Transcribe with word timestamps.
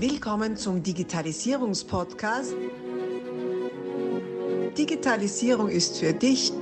Willkommen 0.00 0.56
zum 0.56 0.80
Digitalisierungspodcast. 0.80 2.54
Digitalisierung 4.78 5.68
ist 5.68 5.98
für 5.98 6.12
dich 6.12 6.52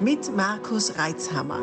mit 0.00 0.36
Markus 0.36 0.96
Reitzhammer. 0.96 1.58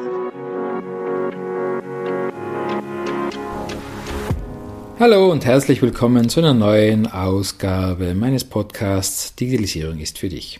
Hallo 4.99 5.31
und 5.31 5.45
herzlich 5.45 5.81
willkommen 5.81 6.27
zu 6.27 6.41
einer 6.41 6.53
neuen 6.53 7.07
Ausgabe 7.07 8.13
meines 8.13 8.43
Podcasts 8.43 9.35
Digitalisierung 9.35 9.99
ist 9.99 10.17
für 10.17 10.27
dich. 10.27 10.59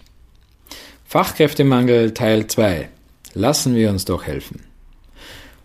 Fachkräftemangel 1.04 2.14
Teil 2.14 2.48
2. 2.48 2.88
Lassen 3.34 3.76
wir 3.76 3.90
uns 3.90 4.06
doch 4.06 4.24
helfen. 4.24 4.69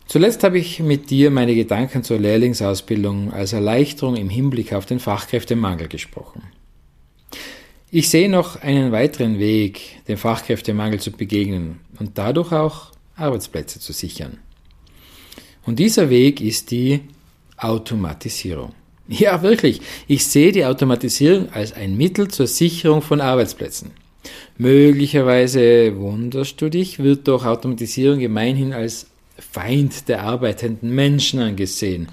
Zuletzt 0.06 0.44
habe 0.44 0.58
ich 0.58 0.80
mit 0.80 1.10
dir 1.10 1.30
meine 1.30 1.54
Gedanken 1.54 2.04
zur 2.04 2.18
Lehrlingsausbildung 2.18 3.32
als 3.32 3.52
Erleichterung 3.52 4.16
im 4.16 4.28
Hinblick 4.28 4.72
auf 4.72 4.86
den 4.86 5.00
Fachkräftemangel 5.00 5.88
gesprochen. 5.88 6.42
Ich 7.90 8.08
sehe 8.08 8.28
noch 8.28 8.60
einen 8.60 8.92
weiteren 8.92 9.38
Weg, 9.38 10.02
dem 10.08 10.18
Fachkräftemangel 10.18 11.00
zu 11.00 11.12
begegnen 11.12 11.80
und 11.98 12.18
dadurch 12.18 12.52
auch 12.52 12.90
Arbeitsplätze 13.16 13.80
zu 13.80 13.92
sichern. 13.92 14.38
Und 15.64 15.78
dieser 15.78 16.10
Weg 16.10 16.40
ist 16.40 16.70
die 16.70 17.00
Automatisierung. 17.56 18.72
Ja, 19.06 19.42
wirklich. 19.42 19.82
Ich 20.08 20.26
sehe 20.26 20.50
die 20.50 20.64
Automatisierung 20.64 21.52
als 21.52 21.74
ein 21.74 21.94
Mittel 21.94 22.28
zur 22.28 22.46
Sicherung 22.46 23.02
von 23.02 23.20
Arbeitsplätzen. 23.20 23.90
Möglicherweise 24.56 25.94
wunderst 25.98 26.58
du 26.62 26.70
dich, 26.70 26.98
wird 27.00 27.28
doch 27.28 27.44
Automatisierung 27.44 28.18
gemeinhin 28.18 28.72
als 28.72 29.06
Feind 29.38 30.08
der 30.08 30.22
arbeitenden 30.22 30.94
Menschen 30.94 31.40
angesehen. 31.40 32.08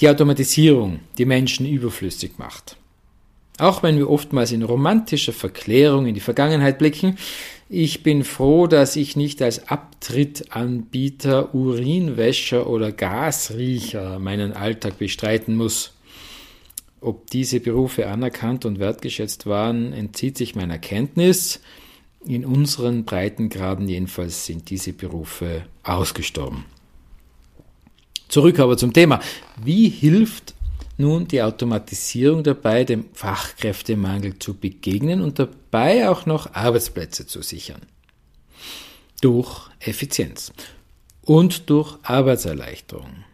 Die 0.00 0.08
Automatisierung, 0.08 1.00
die 1.18 1.26
Menschen 1.26 1.66
überflüssig 1.66 2.38
macht. 2.38 2.76
Auch 3.58 3.82
wenn 3.82 3.98
wir 3.98 4.08
oftmals 4.08 4.52
in 4.52 4.62
romantischer 4.62 5.34
Verklärung 5.34 6.06
in 6.06 6.14
die 6.14 6.20
Vergangenheit 6.20 6.78
blicken, 6.78 7.18
ich 7.68 8.02
bin 8.02 8.24
froh, 8.24 8.66
dass 8.66 8.96
ich 8.96 9.14
nicht 9.14 9.42
als 9.42 9.68
Abtrittanbieter, 9.68 11.54
Urinwäscher 11.54 12.68
oder 12.68 12.90
Gasriecher 12.90 14.18
meinen 14.18 14.54
Alltag 14.54 14.98
bestreiten 14.98 15.56
muss. 15.56 15.92
Ob 17.00 17.30
diese 17.30 17.60
Berufe 17.60 18.08
anerkannt 18.08 18.64
und 18.64 18.78
wertgeschätzt 18.78 19.46
waren, 19.46 19.92
entzieht 19.92 20.36
sich 20.36 20.54
meiner 20.54 20.78
Kenntnis. 20.78 21.60
In 22.26 22.44
unseren 22.44 23.04
Breitengraden 23.04 23.88
jedenfalls 23.88 24.44
sind 24.44 24.68
diese 24.68 24.92
Berufe 24.92 25.64
ausgestorben. 25.82 26.64
Zurück 28.28 28.58
aber 28.58 28.76
zum 28.76 28.92
Thema. 28.92 29.20
Wie 29.62 29.88
hilft 29.88 30.54
nun 30.98 31.26
die 31.26 31.42
Automatisierung 31.42 32.44
dabei, 32.44 32.84
dem 32.84 33.06
Fachkräftemangel 33.14 34.38
zu 34.38 34.54
begegnen 34.54 35.22
und 35.22 35.38
dabei 35.38 36.08
auch 36.08 36.26
noch 36.26 36.54
Arbeitsplätze 36.54 37.26
zu 37.26 37.42
sichern? 37.42 37.80
Durch 39.22 39.70
Effizienz 39.80 40.52
und 41.22 41.70
durch 41.70 41.96
Arbeitserleichterung. 42.02 43.24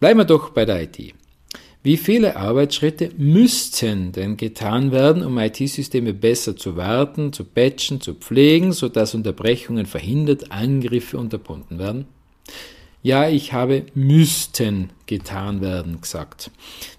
Bleiben 0.00 0.20
wir 0.20 0.24
doch 0.24 0.50
bei 0.50 0.64
der 0.64 0.82
IT. 0.82 1.14
Wie 1.84 1.96
viele 1.96 2.36
Arbeitsschritte 2.36 3.10
müssten 3.18 4.12
denn 4.12 4.36
getan 4.36 4.92
werden, 4.92 5.24
um 5.24 5.36
IT-Systeme 5.38 6.14
besser 6.14 6.56
zu 6.56 6.76
warten, 6.76 7.32
zu 7.32 7.44
patchen, 7.44 8.00
zu 8.00 8.14
pflegen, 8.14 8.72
sodass 8.72 9.16
Unterbrechungen 9.16 9.86
verhindert, 9.86 10.52
Angriffe 10.52 11.18
unterbunden 11.18 11.80
werden? 11.80 12.04
Ja, 13.02 13.28
ich 13.28 13.52
habe 13.52 13.86
müssten 13.94 14.90
getan 15.06 15.60
werden 15.60 16.00
gesagt, 16.00 16.52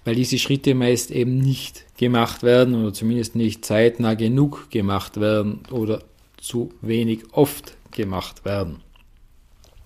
weil 0.04 0.16
diese 0.16 0.38
Schritte 0.38 0.74
meist 0.74 1.10
eben 1.10 1.38
nicht 1.38 1.86
gemacht 1.96 2.42
werden 2.42 2.74
oder 2.74 2.92
zumindest 2.92 3.36
nicht 3.36 3.64
zeitnah 3.64 4.12
genug 4.12 4.70
gemacht 4.70 5.18
werden 5.18 5.60
oder 5.70 6.02
zu 6.36 6.74
wenig 6.82 7.20
oft 7.32 7.78
gemacht 7.90 8.44
werden. 8.44 8.82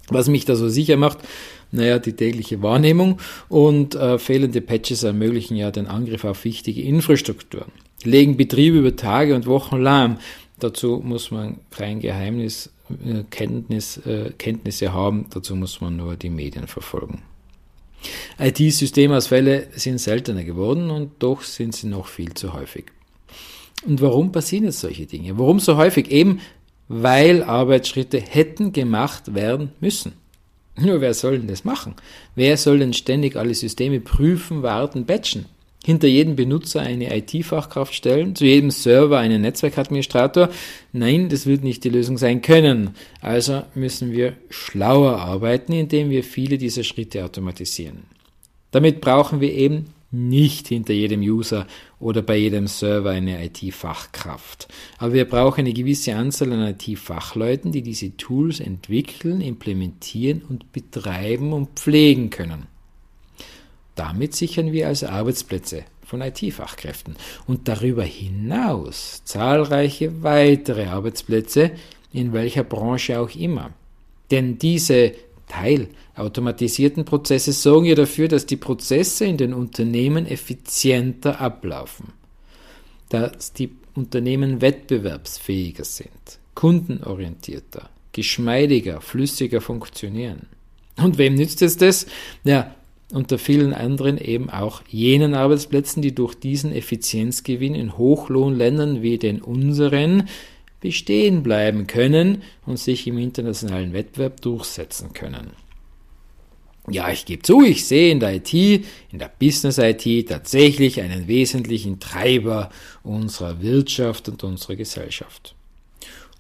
Was 0.08 0.28
mich 0.28 0.44
da 0.44 0.56
so 0.56 0.68
sicher 0.68 0.96
macht, 0.96 1.18
naja, 1.70 1.98
die 1.98 2.12
tägliche 2.12 2.62
Wahrnehmung 2.62 3.20
und 3.48 3.94
äh, 3.94 4.18
fehlende 4.18 4.60
Patches 4.60 5.02
ermöglichen 5.02 5.56
ja 5.56 5.70
den 5.70 5.86
Angriff 5.86 6.24
auf 6.24 6.44
wichtige 6.44 6.82
Infrastrukturen, 6.82 7.72
legen 8.04 8.36
Betriebe 8.36 8.78
über 8.78 8.96
Tage 8.96 9.34
und 9.34 9.46
Wochen 9.46 9.76
lahm. 9.76 10.18
Dazu 10.58 11.00
muss 11.04 11.30
man 11.30 11.58
kein 11.70 12.00
Geheimnis, 12.00 12.70
äh, 13.04 13.22
Kenntnis, 13.30 13.98
äh, 13.98 14.32
Kenntnisse 14.36 14.92
haben, 14.92 15.26
dazu 15.30 15.54
muss 15.54 15.80
man 15.80 15.96
nur 15.96 16.16
die 16.16 16.30
Medien 16.30 16.66
verfolgen. 16.66 17.22
IT-Systemausfälle 18.38 19.68
sind 19.74 19.98
seltener 19.98 20.44
geworden 20.44 20.90
und 20.90 21.12
doch 21.18 21.42
sind 21.42 21.74
sie 21.74 21.88
noch 21.88 22.06
viel 22.06 22.34
zu 22.34 22.52
häufig. 22.52 22.86
Und 23.84 24.00
warum 24.00 24.32
passieren 24.32 24.64
jetzt 24.64 24.80
solche 24.80 25.06
Dinge? 25.06 25.38
Warum 25.38 25.60
so 25.60 25.76
häufig? 25.76 26.10
Eben 26.10 26.40
weil 26.88 27.42
Arbeitsschritte 27.42 28.18
hätten 28.18 28.72
gemacht 28.72 29.34
werden 29.34 29.72
müssen. 29.80 30.12
Nur 30.80 31.00
wer 31.00 31.14
soll 31.14 31.38
denn 31.38 31.48
das 31.48 31.64
machen? 31.64 31.94
Wer 32.34 32.56
soll 32.56 32.78
denn 32.78 32.92
ständig 32.92 33.36
alle 33.36 33.54
Systeme 33.54 34.00
prüfen, 34.00 34.62
warten, 34.62 35.06
batchen? 35.06 35.46
Hinter 35.84 36.08
jedem 36.08 36.36
Benutzer 36.36 36.80
eine 36.80 37.16
IT-Fachkraft 37.16 37.94
stellen, 37.94 38.34
zu 38.34 38.44
jedem 38.44 38.70
Server 38.70 39.18
einen 39.18 39.42
Netzwerkadministrator? 39.42 40.50
Nein, 40.92 41.28
das 41.28 41.46
wird 41.46 41.62
nicht 41.62 41.84
die 41.84 41.88
Lösung 41.88 42.18
sein 42.18 42.42
können. 42.42 42.90
Also 43.20 43.62
müssen 43.74 44.12
wir 44.12 44.34
schlauer 44.50 45.18
arbeiten, 45.18 45.72
indem 45.72 46.10
wir 46.10 46.24
viele 46.24 46.58
dieser 46.58 46.82
Schritte 46.82 47.24
automatisieren. 47.24 48.02
Damit 48.70 49.00
brauchen 49.00 49.40
wir 49.40 49.52
eben 49.54 49.86
nicht 50.10 50.68
hinter 50.68 50.94
jedem 50.94 51.20
User 51.20 51.66
oder 52.00 52.22
bei 52.22 52.36
jedem 52.36 52.66
Server 52.66 53.10
eine 53.10 53.44
IT-Fachkraft. 53.44 54.68
Aber 54.98 55.12
wir 55.12 55.26
brauchen 55.26 55.60
eine 55.60 55.72
gewisse 55.72 56.14
Anzahl 56.14 56.52
an 56.52 56.74
IT-Fachleuten, 56.74 57.72
die 57.72 57.82
diese 57.82 58.16
Tools 58.16 58.60
entwickeln, 58.60 59.40
implementieren 59.40 60.42
und 60.48 60.72
betreiben 60.72 61.52
und 61.52 61.78
pflegen 61.78 62.30
können. 62.30 62.66
Damit 63.94 64.34
sichern 64.34 64.72
wir 64.72 64.86
also 64.86 65.08
Arbeitsplätze 65.08 65.84
von 66.06 66.22
IT-Fachkräften 66.22 67.16
und 67.46 67.68
darüber 67.68 68.04
hinaus 68.04 69.22
zahlreiche 69.24 70.22
weitere 70.22 70.86
Arbeitsplätze 70.86 71.72
in 72.12 72.32
welcher 72.32 72.64
Branche 72.64 73.20
auch 73.20 73.34
immer. 73.34 73.72
Denn 74.30 74.58
diese 74.58 75.12
teilautomatisierten 75.48 77.04
Prozesse 77.04 77.52
sorgen 77.52 77.86
ja 77.86 77.94
dafür, 77.94 78.28
dass 78.28 78.46
die 78.46 78.56
Prozesse 78.56 79.24
in 79.24 79.36
den 79.36 79.54
Unternehmen 79.54 80.26
effizienter 80.26 81.40
ablaufen, 81.40 82.12
dass 83.08 83.52
die 83.52 83.70
Unternehmen 83.94 84.60
wettbewerbsfähiger 84.60 85.84
sind, 85.84 86.38
kundenorientierter, 86.54 87.88
geschmeidiger, 88.12 89.00
flüssiger 89.00 89.60
funktionieren. 89.60 90.46
Und 90.96 91.18
wem 91.18 91.34
nützt 91.34 91.62
es 91.62 91.76
das? 91.76 92.06
Ja, 92.44 92.74
unter 93.12 93.38
vielen 93.38 93.72
anderen 93.72 94.18
eben 94.18 94.50
auch 94.50 94.82
jenen 94.88 95.34
Arbeitsplätzen, 95.34 96.02
die 96.02 96.14
durch 96.14 96.34
diesen 96.34 96.72
Effizienzgewinn 96.72 97.74
in 97.74 97.96
Hochlohnländern 97.96 99.02
wie 99.02 99.18
den 99.18 99.40
unseren 99.40 100.28
bestehen 100.80 101.42
bleiben 101.42 101.86
können 101.86 102.42
und 102.66 102.78
sich 102.78 103.06
im 103.06 103.18
internationalen 103.18 103.92
Wettbewerb 103.92 104.40
durchsetzen 104.40 105.12
können. 105.12 105.52
Ja, 106.90 107.10
ich 107.10 107.26
gebe 107.26 107.42
zu, 107.42 107.62
ich 107.62 107.86
sehe 107.86 108.10
in 108.10 108.20
der 108.20 108.36
IT, 108.36 108.54
in 108.54 109.18
der 109.18 109.30
Business 109.38 109.78
IT 109.78 110.28
tatsächlich 110.28 111.00
einen 111.00 111.28
wesentlichen 111.28 112.00
Treiber 112.00 112.70
unserer 113.02 113.60
Wirtschaft 113.60 114.28
und 114.28 114.42
unserer 114.42 114.76
Gesellschaft. 114.76 115.54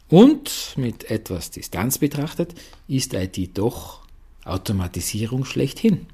Und 0.08 0.74
mit 0.76 1.10
etwas 1.10 1.50
Distanz 1.50 1.98
betrachtet 1.98 2.54
ist 2.86 3.12
IT 3.12 3.58
doch 3.58 4.00
Automatisierung 4.44 5.44
schlechthin. 5.44 6.06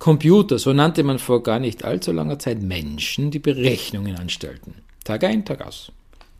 Computer, 0.00 0.58
so 0.58 0.72
nannte 0.72 1.04
man 1.04 1.20
vor 1.20 1.44
gar 1.44 1.60
nicht 1.60 1.84
allzu 1.84 2.10
langer 2.10 2.40
Zeit 2.40 2.60
Menschen, 2.60 3.30
die 3.30 3.38
Berechnungen 3.38 4.16
anstellten. 4.16 4.74
Tag 5.04 5.22
ein, 5.22 5.44
Tag 5.44 5.64
aus. 5.64 5.92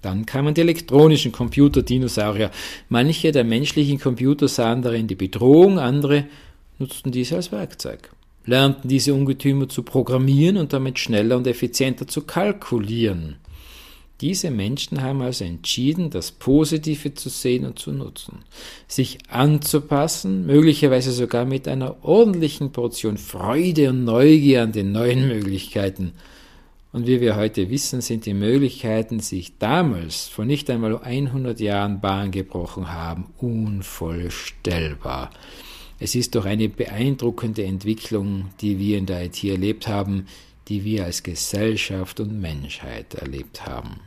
Dann 0.02 0.26
kamen 0.26 0.52
die 0.52 0.60
elektronischen 0.60 1.31
Computer-Dinosaurier. 1.31 2.50
Manche 2.88 3.31
der 3.31 3.44
menschlichen 3.44 4.00
Computer 4.00 4.49
sahen 4.49 4.82
darin 4.82 5.06
die 5.06 5.14
Bedrohung, 5.14 5.78
andere 5.78 6.25
nutzten 6.78 7.12
diese 7.12 7.37
als 7.37 7.52
Werkzeug, 7.52 8.10
lernten 8.44 8.88
diese 8.88 9.14
Ungetümer 9.14 9.69
zu 9.69 9.84
programmieren 9.84 10.56
und 10.56 10.72
damit 10.72 10.99
schneller 10.99 11.37
und 11.37 11.46
effizienter 11.46 12.08
zu 12.08 12.22
kalkulieren. 12.22 13.37
Diese 14.20 14.50
Menschen 14.50 15.02
haben 15.02 15.22
also 15.22 15.44
entschieden, 15.44 16.10
das 16.10 16.31
Positive 16.31 17.14
zu 17.14 17.28
sehen 17.28 17.64
und 17.64 17.78
zu 17.78 17.93
nutzen, 17.93 18.40
sich 18.87 19.19
anzupassen, 19.28 20.46
möglicherweise 20.46 21.12
sogar 21.12 21.44
mit 21.44 21.66
einer 21.66 22.05
ordentlichen 22.05 22.70
Portion 22.72 23.19
Freude 23.19 23.90
und 23.90 24.05
Neugier 24.05 24.64
an 24.64 24.72
den 24.72 24.90
neuen 24.90 25.28
Möglichkeiten– 25.28 26.12
und 26.93 27.06
wie 27.06 27.21
wir 27.23 27.37
heute 27.37 27.71
wissen, 27.71 28.03
sind 28.03 28.27
die 28.27 28.35
Möglichkeiten, 28.35 29.21
sich 29.21 29.56
damals 29.59 30.29
vor 30.29 30.44
nicht 30.44 30.69
einmal 30.69 30.99
100 31.03 31.59
Jahren 31.59 32.00
Bahn 32.00 32.31
gebrochen 32.31 32.93
haben, 32.93 33.33
unvollstellbar. 33.39 35.31
Es 35.99 36.15
ist 36.15 36.35
doch 36.35 36.44
eine 36.44 36.69
beeindruckende 36.69 37.65
Entwicklung, 37.65 38.50
die 38.61 38.79
wir 38.79 38.99
in 38.99 39.06
der 39.06 39.25
IT 39.25 39.43
erlebt 39.43 39.89
haben, 39.89 40.27
die 40.69 40.85
wir 40.85 41.05
als 41.05 41.23
Gesellschaft 41.23 42.21
und 42.21 42.41
Menschheit 42.41 43.15
erlebt 43.15 43.67
haben. 43.67 44.00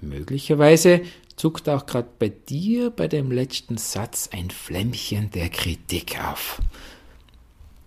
Möglicherweise 0.00 1.02
zuckt 1.36 1.68
auch 1.68 1.84
gerade 1.84 2.08
bei 2.18 2.30
dir 2.30 2.90
bei 2.90 3.08
dem 3.08 3.30
letzten 3.30 3.76
Satz 3.76 4.30
ein 4.32 4.50
Flämmchen 4.50 5.30
der 5.30 5.50
Kritik 5.50 6.18
auf, 6.24 6.62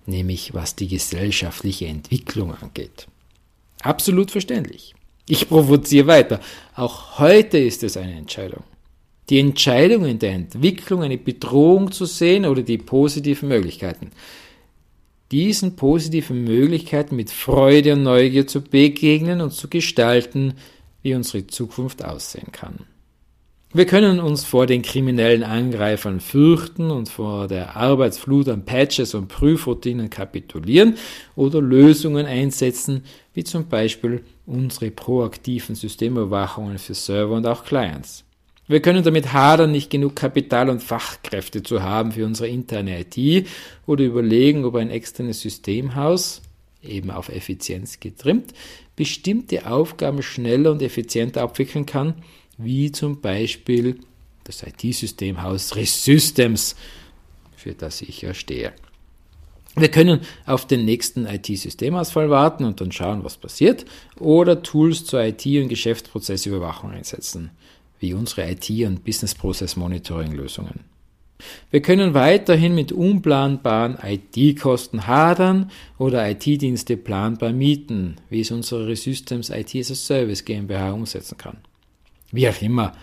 nämlich 0.06 0.54
was 0.54 0.76
die 0.76 0.88
gesellschaftliche 0.88 1.88
Entwicklung 1.88 2.54
angeht. 2.54 3.08
Absolut 3.82 4.32
verständlich. 4.32 4.94
Ich 5.28 5.48
provoziere 5.48 6.08
weiter. 6.08 6.40
Auch 6.76 7.20
heute 7.20 7.58
ist 7.60 7.84
es 7.84 7.98
eine 7.98 8.16
Entscheidung. 8.16 8.64
Die 9.30 9.40
Entscheidung 9.40 10.06
in 10.06 10.18
der 10.18 10.34
Entwicklung 10.34 11.04
eine 11.04 11.18
Bedrohung 11.18 11.92
zu 11.92 12.06
sehen 12.06 12.46
oder 12.46 12.64
die 12.64 12.80
positiven 12.80 13.48
Möglichkeiten. 13.48 14.10
Diesen 15.32 15.76
positiven 15.76 16.44
Möglichkeiten 16.44 17.16
mit 17.16 17.30
Freude 17.30 17.94
und 17.94 18.02
Neugier 18.02 18.48
zu 18.48 18.62
begegnen 18.62 19.42
und 19.42 19.54
zu 19.54 19.68
gestalten, 19.68 20.56
wie 21.04 21.14
unsere 21.14 21.46
Zukunft 21.46 22.04
aussehen 22.04 22.52
kann. 22.52 22.86
Wir 23.72 23.86
können 23.86 24.20
uns 24.20 24.46
vor 24.46 24.66
den 24.66 24.82
kriminellen 24.82 25.44
Angreifern 25.44 26.22
fürchten 26.22 26.90
und 26.90 27.08
vor 27.08 27.48
der 27.48 27.76
Arbeitsflut 27.76 28.50
an 28.50 28.66
Patches 28.66 29.14
und 29.14 29.28
Prüfroutinen 29.28 30.10
kapitulieren 30.10 30.96
oder 31.36 31.62
Lösungen 31.62 32.26
einsetzen, 32.26 33.04
wie 33.36 33.44
zum 33.44 33.68
Beispiel 33.68 34.24
unsere 34.48 34.90
proaktiven 34.90 35.76
Systemüberwachungen 35.76 36.80
für 36.80 36.96
Server 36.96 37.36
und 37.36 37.46
auch 37.46 37.64
Clients. 37.64 38.24
Wir 38.68 38.82
können 38.82 39.04
damit 39.04 39.34
hadern, 39.34 39.72
nicht 39.72 39.92
genug 39.92 40.16
Kapital 40.16 40.72
und 40.72 40.82
Fachkräfte 40.82 41.62
zu 41.62 41.84
haben 41.84 42.14
für 42.14 42.26
unsere 42.26 42.50
interne 42.50 43.02
IT 43.02 43.48
oder 43.86 44.04
überlegen, 44.04 44.66
ob 44.66 44.78
ein 44.78 44.90
externes 44.90 45.42
Systemhaus, 45.42 46.42
eben 46.82 47.12
auf 47.12 47.30
Effizienz 47.30 48.00
getrimmt, 48.00 48.52
bestimmte 48.96 49.70
Aufgaben 49.70 50.24
schneller 50.24 50.72
und 50.72 50.82
effizienter 50.82 51.44
abwickeln 51.44 51.86
kann, 51.86 52.16
wie 52.60 52.92
zum 52.92 53.22
Beispiel 53.22 54.00
das 54.44 54.64
IT-Systemhaus 54.64 55.76
Resystems, 55.76 56.76
für 57.56 57.74
das 57.74 58.02
ich 58.02 58.22
ja 58.22 58.34
stehe. 58.34 58.74
Wir 59.76 59.90
können 59.90 60.22
auf 60.46 60.68
den 60.68 60.84
nächsten 60.84 61.26
IT-Systemausfall 61.26 62.30
warten 62.30 62.66
und 62.66 62.82
dann 62.82 62.92
schauen, 62.92 63.24
was 63.24 63.38
passiert, 63.38 63.86
oder 64.20 64.62
Tools 64.62 65.06
zur 65.06 65.24
IT- 65.24 65.46
und 65.46 65.70
Geschäftsprozessüberwachung 65.70 66.92
einsetzen, 66.92 67.52
wie 68.00 68.14
unsere 68.14 68.52
IT- 68.52 68.86
und 68.86 69.06
Business-Process-Monitoring-Lösungen. 69.06 70.82
Wir 71.72 71.82
können 71.82 72.14
weiterhin 72.14 72.76
mit 72.76 72.92
unplanbaren 72.92 73.98
IT-Kosten 74.04 75.08
hadern 75.08 75.72
oder 75.98 76.30
IT-Dienste 76.30 76.98
planbar 76.98 77.54
mieten, 77.54 78.18
wie 78.30 78.42
es 78.42 78.52
unsere 78.52 78.94
Systems 78.98 79.50
IT 79.50 79.76
as 79.76 79.92
a 79.92 79.96
Service 79.96 80.44
GmbH 80.44 80.92
umsetzen 80.92 81.38
kann. 81.38 81.58
Wie 82.32 82.48
auch 82.48 82.62
immer, 82.62 82.94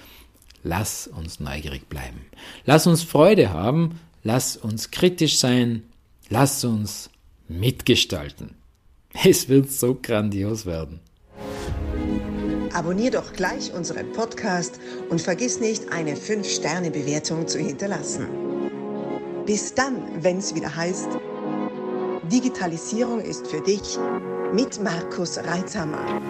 lass 0.63 1.09
uns 1.09 1.41
neugierig 1.41 1.89
bleiben. 1.89 2.27
Lass 2.65 2.87
uns 2.87 3.03
Freude 3.03 3.53
haben, 3.53 4.01
lass 4.23 4.57
uns 4.57 4.91
kritisch 4.91 5.39
sein, 5.39 5.83
lass 6.29 6.65
uns 6.65 7.11
mitgestalten. 7.49 8.55
Es 9.25 9.49
wird 9.49 9.71
so 9.71 9.99
grandios 10.01 10.67
werden. 10.67 11.01
Abonnier 12.73 13.11
doch 13.11 13.33
gleich 13.33 13.73
unseren 13.73 14.13
Podcast 14.13 14.79
und 15.09 15.21
vergiss 15.21 15.61
nicht, 15.61 15.91
eine 15.91 16.15
5-Sterne-Bewertung 16.15 17.49
zu 17.49 17.59
hinterlassen. 17.59 18.27
Bis 19.47 19.75
dann, 19.75 20.23
wenn 20.23 20.39
es 20.39 20.55
wieder 20.55 20.75
heißt, 20.75 21.09
Digitalisierung 22.31 23.21
ist 23.21 23.47
für 23.47 23.61
dich 23.61 23.97
mit 24.53 24.83
Markus 24.83 25.39
Reitzhammer. 25.39 26.21